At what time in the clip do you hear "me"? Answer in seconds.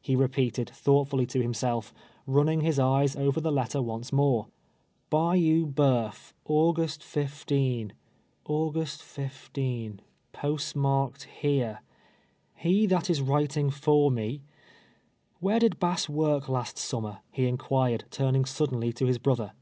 14.10-14.42